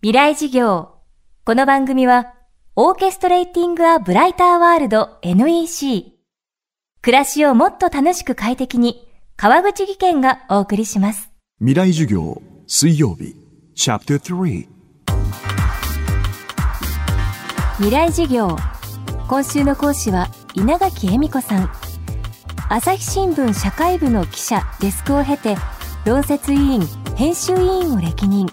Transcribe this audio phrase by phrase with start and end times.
[0.00, 0.90] 未来事業。
[1.44, 2.32] この番組は、
[2.76, 6.12] オーケストレーティング・ア・ブライター・ワールド NEC。
[7.02, 11.32] 暮らしをもっと楽しく快適に、川口義賢がお送りします。
[11.58, 13.34] 未来授業水曜日
[13.74, 14.68] チャプター3
[17.78, 18.56] 未来事業。
[19.26, 21.72] 今週の講師は稲垣恵美子さん。
[22.68, 25.56] 朝日新聞社会部の記者、デスクを経て、
[26.04, 26.86] 論説委員、
[27.16, 28.46] 編集委員を歴任。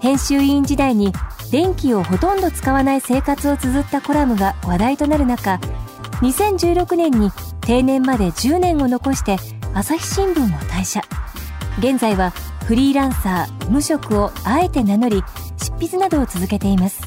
[0.00, 1.12] 編集委員時代に
[1.50, 5.58] 電気をほとんど使わない生活を綴ったコラムが話題となる中
[6.20, 9.36] 2016年に定年まで10年を残して
[9.74, 11.02] 朝日新聞を退社。
[11.78, 12.30] 現在は
[12.66, 15.22] フリーランサー無職をあえて名乗り
[15.58, 17.02] 執筆などを続けています。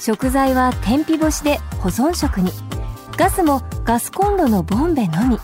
[0.00, 2.50] 食材は天日干しで保存食に。
[3.16, 5.38] ガスもガスコンロのボンベのみ。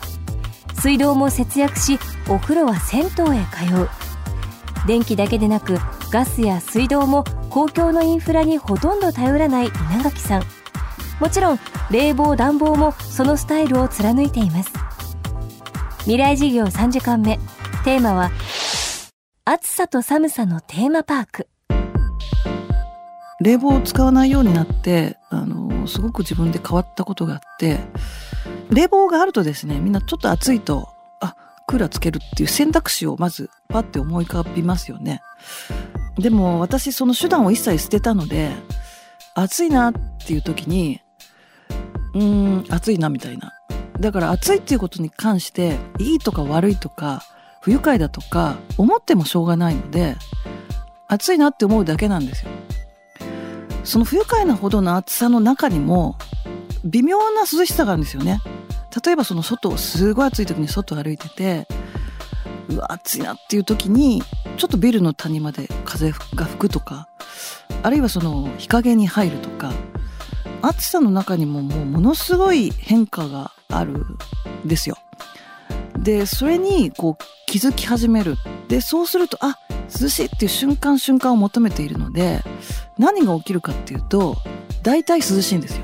[0.81, 4.04] 水道も節約しお風呂は銭湯へ通う。
[4.87, 5.79] 電気だけでなく
[6.11, 10.43] ガスや水道も公共のインフラにほとんど頼らない稲垣さん。
[11.21, 11.59] もちろん
[11.91, 14.73] 冷房暖房もそのスタイルを貫いています。
[16.01, 17.39] 未来事業3時間目。
[17.85, 18.31] テーマは
[19.45, 21.49] 暑さと寒さのテーマパーク。
[23.41, 27.79] 冷房を使わないようになってあのすごく自分で変わったことがあって
[28.71, 30.89] 冷房があるとですねみんなちょっと暑いと
[31.75, 35.23] クーラーつけるっていう選択肢をまずパッて思い浮かびますよね。
[36.17, 38.53] でも私その手段を一切捨てたので
[39.35, 41.01] 暑いなっていう時に
[42.15, 43.53] うーん暑いなみたいな。
[43.99, 47.25] だから暑いっていうことに関していいとか悪いとか
[47.61, 50.15] 不愉快だとか思ってもしょうがないので
[51.09, 52.53] 暑いなって思うだけなんですよ。
[53.83, 56.15] その不愉快なほどの暑さの中にも
[56.85, 58.41] 微妙な涼しさがあるんですよね。
[59.05, 61.67] 例えばその外すごい暑い時に外歩いてて
[62.69, 64.23] うわ暑いなっていう時に
[64.57, 67.09] ちょっとビルの谷まで風が吹くとか
[67.83, 69.73] あるいはその日陰に入るとか
[70.63, 74.19] 暑さの中にももうものすごい変化があるん
[74.65, 74.97] ですよ。
[75.99, 78.37] でそれにこう気づき始める
[78.69, 79.59] でそうするとあ
[80.01, 82.43] 涼しいっていう瞬間瞬間を求めているので
[82.99, 84.37] 何が起きるかっていうと
[84.83, 85.84] 大体涼しいんですよ。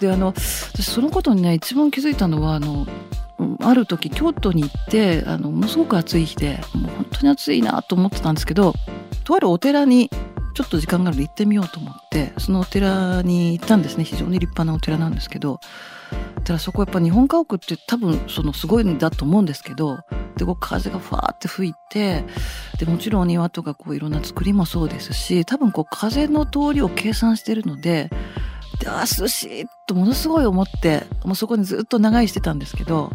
[0.00, 2.86] であの私そのことにね一番気づいたのはあの
[3.60, 8.74] ある時京都に行ってあのものすごく暑い日でもう本当に暑いなと思ってたんですけど
[9.24, 10.10] とあるお寺に
[10.54, 14.04] ちょっと時間があるので行ってみようと思ってそのお寺に行ったんですね。
[14.04, 15.60] 非常に立派なお寺なんですけど
[16.44, 19.98] ただそこやっぱ日本家屋って多分そのすごいんだと思うんですけど
[20.36, 22.24] でこう風がファーって吹いて
[22.78, 28.10] でもちろんお庭とかこういろんな作りもそうですし多分こう風の通りを計算してるので
[28.80, 33.10] であ涼しいとものすごい思ってもうそこにずっと長居してたんですけど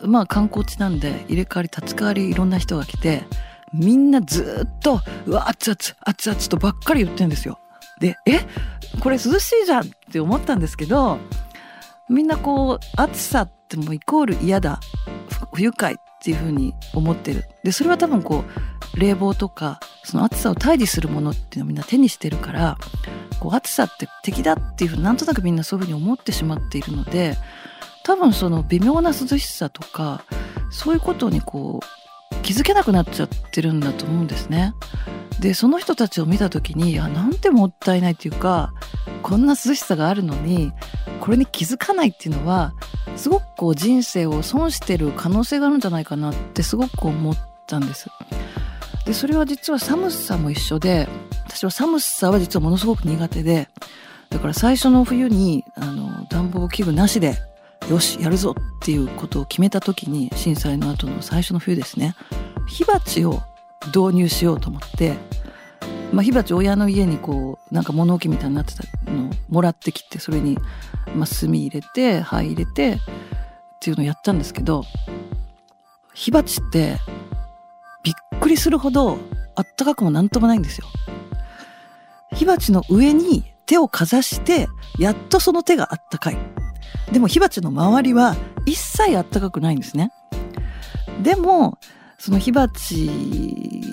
[0.00, 3.24] まあ観光地なんで入れ替わり立ち替わりいろんな人が来て
[3.72, 7.58] みんなずっと「うわ熱々熱々」とばっかり言ってるんですよ。
[8.00, 8.40] でえ
[9.00, 11.18] これ涼しいじゃんって思ったんですけど
[12.08, 14.80] みんなこう暑さってもうイコール嫌だ
[15.30, 18.44] 不不愉快っていうふうに思ってるでそれは多分こ
[18.94, 22.78] う冷房とかその暑さを退治するものっていうのをみんな手にしてるから
[23.40, 27.36] こう暑さって敵だっていうふうになんとなくみんなそういうふうに思ってしまっているので
[28.04, 30.24] 多分その微妙な涼しさとか
[30.70, 34.74] そういうことにこう気づけなくなっちゃってるんだと思うんですね。
[35.40, 38.72] でその人たちを見た時にいやなんてもったいないっていうか
[39.22, 40.72] こんな涼しさがあるのに
[41.20, 42.72] これに気づかないっていうのは
[43.16, 47.36] すごくこう人生を損してる可能性があるんじゃないかなってすごく思っ
[47.66, 48.08] たんです。
[49.04, 51.08] でそれは実は寒さも一緒で
[51.46, 53.68] 私は寒さは実はものすごく苦手で
[54.30, 57.36] だから最初の冬にあの暖房器具なしで
[57.88, 62.16] よしやるぞっていうことを決めた時に震災の後の最初の冬ですね
[62.66, 63.42] 火鉢を
[63.86, 65.14] 導入しようと思って、
[66.12, 70.58] まあ、火鉢親の家にこうなんか物置みたいになってたのをもらってきてそれに、
[71.14, 72.98] まあ、炭入れて灰入れてっ
[73.80, 74.84] ていうのをやったんですけど
[76.12, 76.96] 火鉢って
[78.02, 79.18] びっくりするほど
[79.54, 80.86] あったかくもなんともないんですよ。
[82.34, 84.68] 火鉢の上に手をかざして
[84.98, 86.38] やっとその手があったかい。
[87.12, 90.10] でも火鉢の周りは一切あったかくないんですね。
[91.22, 91.78] でも
[92.18, 92.94] その火鉢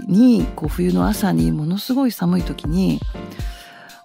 [0.07, 3.00] にこう冬の朝にものすごい寒い時に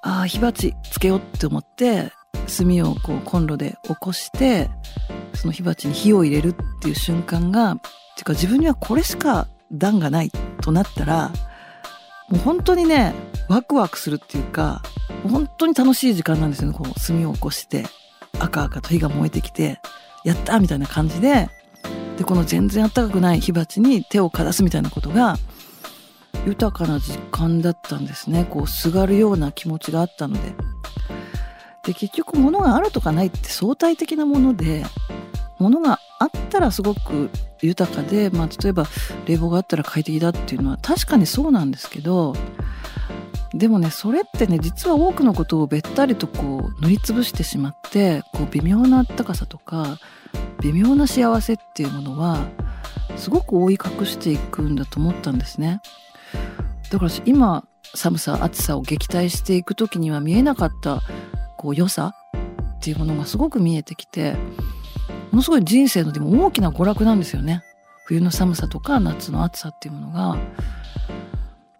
[0.02, 2.12] ああ火鉢つけようって思って
[2.56, 4.70] 炭をこうコンロで起こして
[5.34, 11.30] その火鉢に火を入れるっていう瞬間がていうか自分にはこれしか段がないとなったら
[12.28, 13.14] もう本当にね
[13.48, 14.82] ワクワクするっていうか
[15.28, 17.86] 本当に楽しい時間なんですよねこう炭を起こして
[18.38, 19.80] 赤々と火が燃えてきて
[20.24, 21.48] やったみたいな感じで
[22.18, 25.36] でこの全然あったかくない火鉢に手をかざすみたいなことが
[26.46, 28.46] 豊かな時間だったんですね。
[28.48, 30.54] こう、すがるような気持ちがあったので。
[31.84, 34.84] で、結局物があるとかないって相対的なもので、
[35.58, 37.30] 物があったらすごく
[37.60, 38.86] 豊かで、まあ、例えば
[39.26, 42.34] 冷房があったら快適だっていうのは確かにそうなんですけど、
[43.54, 49.98] でもね、それってね、実は多くのことをべったりとこう塗りつぶしてしまって、こう微妙なあったかさとか、
[50.60, 52.46] 微妙な幸せっていうものは、
[53.16, 55.80] すごく覆い隠していくんだと思ったんですね。
[56.90, 57.64] だから今、
[57.94, 61.00] 寒さ、暑さを撃退していく時には見えなかった
[61.56, 62.14] こう良さ
[62.76, 64.34] っていうものがすごく見えてきて、
[65.30, 67.62] ものすごい人生のでも大きな娯楽なんですよね。
[68.04, 70.38] 冬の寒さとか夏の暑さっていうものが、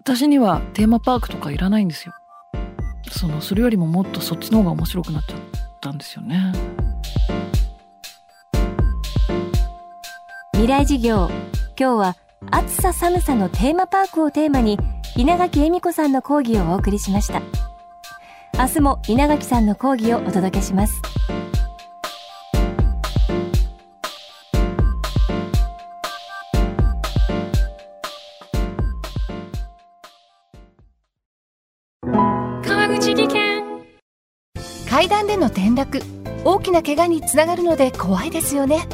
[0.09, 2.15] 私にはテーマパークとかいらないんですよ。
[3.11, 5.41] その、それよりももっとそっちの方が面白くなっちゃっ
[5.83, 6.51] たんですよね。
[10.53, 11.29] 未来事業
[11.79, 12.17] 今日は
[12.51, 14.79] 暑さ寒さのテーマパークをテーマに
[15.15, 17.43] 稲垣恵美子さんの講義をお送りしました
[18.59, 21.03] 明日も稲垣さんの講義をお届けします
[34.89, 36.01] 階段での転落
[36.45, 38.89] 大きな怪我につながるので怖いですよね。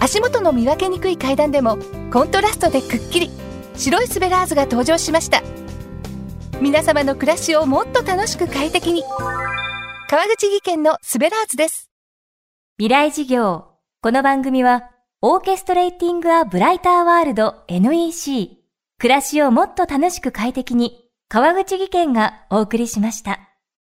[0.00, 1.78] 足元の見分けにくい階段でも
[2.12, 3.30] コントラストでくっきり
[3.74, 5.42] 白いスベラーズが登場しました。
[6.60, 9.02] 皆様の暮らしをもっと楽しく快適に。
[10.08, 11.90] 川口技研のスベラーズです。
[12.78, 13.66] 未来事業
[14.02, 14.90] この番組は
[15.22, 18.58] オーケストレーティング・ア・ブライター・ワールド NEC
[18.98, 21.03] 暮らしをもっと楽しく快適に
[21.34, 23.53] 川口技研がお送りしました。